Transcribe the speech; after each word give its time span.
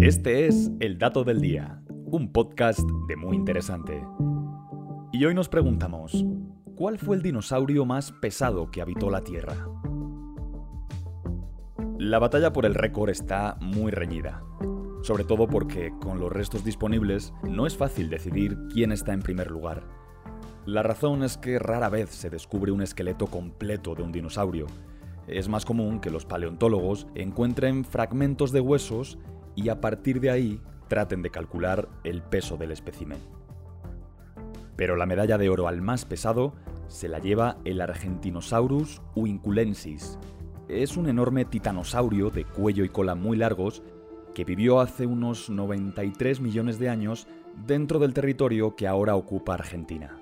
Este 0.00 0.46
es 0.46 0.70
El 0.80 0.96
Dato 0.96 1.24
del 1.24 1.42
Día, 1.42 1.82
un 2.06 2.32
podcast 2.32 2.88
de 3.06 3.16
muy 3.16 3.36
interesante. 3.36 4.02
Y 5.12 5.26
hoy 5.26 5.34
nos 5.34 5.50
preguntamos, 5.50 6.24
¿cuál 6.74 6.98
fue 6.98 7.16
el 7.16 7.22
dinosaurio 7.22 7.84
más 7.84 8.10
pesado 8.10 8.70
que 8.70 8.80
habitó 8.80 9.10
la 9.10 9.20
Tierra? 9.20 9.68
La 11.98 12.18
batalla 12.18 12.50
por 12.50 12.64
el 12.64 12.74
récord 12.74 13.10
está 13.10 13.58
muy 13.60 13.90
reñida, 13.92 14.42
sobre 15.02 15.24
todo 15.24 15.46
porque 15.46 15.92
con 16.00 16.18
los 16.18 16.32
restos 16.32 16.64
disponibles 16.64 17.34
no 17.42 17.66
es 17.66 17.76
fácil 17.76 18.08
decidir 18.08 18.56
quién 18.72 18.92
está 18.92 19.12
en 19.12 19.20
primer 19.20 19.50
lugar. 19.50 19.86
La 20.64 20.82
razón 20.82 21.22
es 21.22 21.36
que 21.36 21.58
rara 21.58 21.90
vez 21.90 22.08
se 22.08 22.30
descubre 22.30 22.72
un 22.72 22.80
esqueleto 22.80 23.26
completo 23.26 23.94
de 23.94 24.02
un 24.02 24.12
dinosaurio. 24.12 24.66
Es 25.26 25.50
más 25.50 25.66
común 25.66 26.00
que 26.00 26.08
los 26.08 26.24
paleontólogos 26.24 27.06
encuentren 27.14 27.84
fragmentos 27.84 28.50
de 28.50 28.60
huesos 28.60 29.18
y 29.54 29.68
a 29.68 29.80
partir 29.80 30.20
de 30.20 30.30
ahí 30.30 30.60
traten 30.88 31.22
de 31.22 31.30
calcular 31.30 31.88
el 32.04 32.22
peso 32.22 32.56
del 32.56 32.72
espécimen. 32.72 33.18
Pero 34.76 34.96
la 34.96 35.06
medalla 35.06 35.38
de 35.38 35.48
oro 35.48 35.68
al 35.68 35.82
más 35.82 36.04
pesado 36.04 36.54
se 36.88 37.08
la 37.08 37.18
lleva 37.18 37.58
el 37.64 37.80
Argentinosaurus 37.80 39.00
uinculensis. 39.14 40.18
Es 40.68 40.96
un 40.96 41.08
enorme 41.08 41.44
titanosaurio 41.44 42.30
de 42.30 42.44
cuello 42.44 42.84
y 42.84 42.88
cola 42.88 43.14
muy 43.14 43.36
largos 43.36 43.82
que 44.34 44.44
vivió 44.44 44.80
hace 44.80 45.06
unos 45.06 45.50
93 45.50 46.40
millones 46.40 46.78
de 46.78 46.88
años 46.88 47.26
dentro 47.66 47.98
del 47.98 48.14
territorio 48.14 48.76
que 48.76 48.86
ahora 48.86 49.16
ocupa 49.16 49.54
Argentina. 49.54 50.20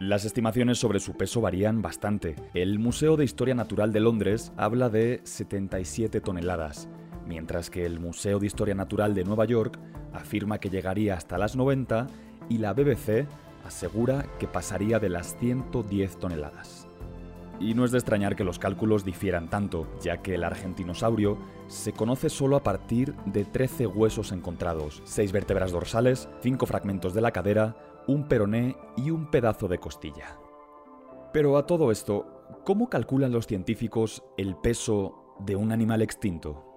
Las 0.00 0.24
estimaciones 0.24 0.78
sobre 0.78 1.00
su 1.00 1.16
peso 1.16 1.40
varían 1.40 1.82
bastante. 1.82 2.36
El 2.54 2.78
Museo 2.78 3.16
de 3.16 3.24
Historia 3.24 3.56
Natural 3.56 3.92
de 3.92 3.98
Londres 3.98 4.52
habla 4.56 4.88
de 4.88 5.20
77 5.24 6.20
toneladas, 6.20 6.88
mientras 7.28 7.70
que 7.70 7.84
el 7.84 8.00
Museo 8.00 8.38
de 8.38 8.46
Historia 8.46 8.74
Natural 8.74 9.14
de 9.14 9.24
Nueva 9.24 9.44
York 9.44 9.78
afirma 10.12 10.58
que 10.58 10.70
llegaría 10.70 11.14
hasta 11.14 11.38
las 11.38 11.54
90 11.54 12.06
y 12.48 12.58
la 12.58 12.72
BBC 12.72 13.28
asegura 13.64 14.24
que 14.38 14.48
pasaría 14.48 14.98
de 14.98 15.10
las 15.10 15.36
110 15.36 16.18
toneladas. 16.18 16.88
Y 17.60 17.74
no 17.74 17.84
es 17.84 17.90
de 17.90 17.98
extrañar 17.98 18.36
que 18.36 18.44
los 18.44 18.58
cálculos 18.58 19.04
difieran 19.04 19.50
tanto, 19.50 19.86
ya 20.00 20.22
que 20.22 20.36
el 20.36 20.44
argentinosaurio 20.44 21.38
se 21.66 21.92
conoce 21.92 22.30
solo 22.30 22.56
a 22.56 22.62
partir 22.62 23.14
de 23.26 23.44
13 23.44 23.86
huesos 23.88 24.32
encontrados, 24.32 25.02
6 25.04 25.32
vértebras 25.32 25.72
dorsales, 25.72 26.28
5 26.40 26.66
fragmentos 26.66 27.14
de 27.14 27.20
la 27.20 27.32
cadera, 27.32 27.76
un 28.06 28.28
peroné 28.28 28.76
y 28.96 29.10
un 29.10 29.30
pedazo 29.30 29.68
de 29.68 29.78
costilla. 29.78 30.38
Pero 31.32 31.58
a 31.58 31.66
todo 31.66 31.90
esto, 31.90 32.60
¿cómo 32.64 32.88
calculan 32.88 33.32
los 33.32 33.46
científicos 33.46 34.22
el 34.38 34.56
peso 34.56 35.36
de 35.40 35.56
un 35.56 35.72
animal 35.72 36.00
extinto? 36.00 36.67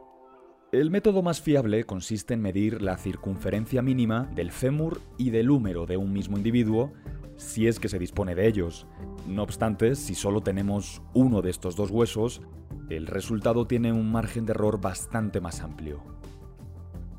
El 0.72 0.90
método 0.90 1.22
más 1.22 1.42
fiable 1.42 1.84
consiste 1.84 2.34
en 2.34 2.42
medir 2.42 2.82
la 2.82 2.96
circunferencia 2.96 3.82
mínima 3.82 4.32
del 4.34 4.52
fémur 4.52 5.02
y 5.18 5.30
del 5.30 5.52
húmero 5.52 5.86
de 5.86 5.98
un 5.98 6.14
mismo 6.14 6.38
individuo, 6.38 6.94
si 7.36 7.68
es 7.68 7.78
que 7.78 7.90
se 7.90 8.00
dispone 8.00 8.36
de 8.36 8.48
ellos. 8.48 8.88
No 9.28 9.44
obstante, 9.44 9.96
si 9.96 10.16
solo 10.16 10.40
tenemos 10.40 11.02
uno 11.14 11.42
de 11.42 11.50
estos 11.50 11.76
dos 11.76 11.92
huesos, 11.92 12.42
el 12.90 13.08
resultado 13.08 13.68
tiene 13.68 13.92
un 13.92 14.14
margen 14.14 14.46
de 14.46 14.54
error 14.54 14.80
bastante 14.80 15.42
más 15.42 15.60
amplio. 15.60 16.02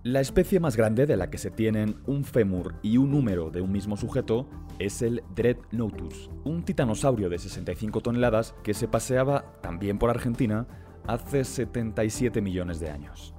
La 0.03 0.22
especie 0.22 0.59
más 0.59 0.75
grande 0.75 1.05
de 1.05 1.19
la 1.19 1.28
que 1.28 1.37
se 1.37 1.50
tienen 1.50 1.97
un 2.06 2.25
fémur 2.25 2.77
y 2.81 2.97
un 2.97 3.12
húmero 3.12 3.50
de 3.50 3.61
un 3.61 3.70
mismo 3.70 3.98
sujeto 3.98 4.48
es 4.78 5.03
el 5.03 5.25
Dreadnoughtus, 5.34 6.31
un 6.44 6.64
titanosaurio 6.64 7.28
de 7.28 7.39
65 7.39 8.00
toneladas 8.00 8.55
que 8.64 8.72
se 8.72 8.89
paseaba 8.89 9.61
también 9.61 9.98
por 9.98 10.09
Argentina 10.09 10.66
hace 11.06 11.44
77 11.44 12.41
millones 12.41 12.81
de 12.81 12.89
años. 12.89 13.34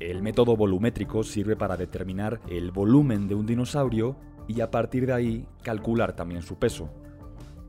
El 0.00 0.22
método 0.22 0.56
volumétrico 0.56 1.24
sirve 1.24 1.56
para 1.56 1.76
determinar 1.76 2.40
el 2.48 2.70
volumen 2.70 3.26
de 3.26 3.34
un 3.34 3.46
dinosaurio 3.46 4.16
y 4.46 4.60
a 4.60 4.70
partir 4.70 5.06
de 5.06 5.12
ahí 5.12 5.48
calcular 5.62 6.14
también 6.14 6.42
su 6.42 6.56
peso. 6.56 6.88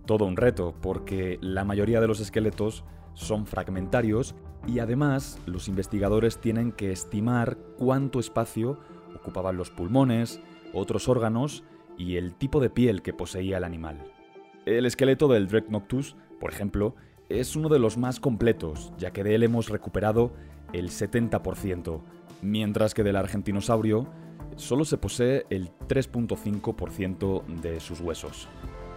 Todo 0.05 0.25
un 0.25 0.37
reto 0.37 0.75
porque 0.79 1.39
la 1.41 1.65
mayoría 1.65 1.99
de 1.99 2.07
los 2.07 2.19
esqueletos 2.19 2.83
son 3.15 3.47
fragmentarios 3.47 4.35
y 4.67 4.79
además 4.79 5.39
los 5.47 5.67
investigadores 5.67 6.39
tienen 6.39 6.71
que 6.71 6.91
estimar 6.91 7.57
cuánto 7.77 8.19
espacio 8.19 8.79
ocupaban 9.15 9.57
los 9.57 9.71
pulmones, 9.71 10.39
otros 10.73 11.09
órganos 11.09 11.63
y 11.97 12.15
el 12.17 12.35
tipo 12.35 12.59
de 12.59 12.69
piel 12.69 13.01
que 13.01 13.13
poseía 13.13 13.57
el 13.57 13.63
animal. 13.63 14.03
El 14.65 14.85
esqueleto 14.85 15.27
del 15.27 15.47
Dreadnoughtus, 15.47 16.15
por 16.39 16.51
ejemplo, 16.51 16.95
es 17.27 17.55
uno 17.55 17.69
de 17.69 17.79
los 17.79 17.97
más 17.97 18.19
completos, 18.19 18.93
ya 18.97 19.11
que 19.11 19.23
de 19.23 19.35
él 19.35 19.43
hemos 19.43 19.69
recuperado 19.69 20.31
el 20.73 20.89
70%, 20.89 22.01
mientras 22.41 22.93
que 22.93 23.03
del 23.03 23.15
argentinosaurio 23.15 24.07
solo 24.55 24.85
se 24.85 24.97
posee 24.97 25.45
el 25.49 25.69
3.5% 25.87 27.45
de 27.61 27.79
sus 27.79 28.01
huesos. 28.01 28.47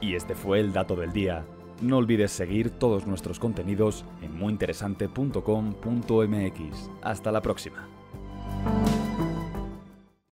Y 0.01 0.15
este 0.15 0.35
fue 0.35 0.61
el 0.61 0.73
dato 0.73 0.97
del 0.97 1.13
día. 1.13 1.45
No 1.81 1.99
olvides 1.99 2.33
seguir 2.33 2.71
todos 2.71 3.07
nuestros 3.07 3.39
contenidos 3.39 4.05
en 4.21 4.37
muyinteresante.com.mx. 4.37 6.91
Hasta 7.03 7.33
la 7.33 7.41
próxima. 7.41 7.89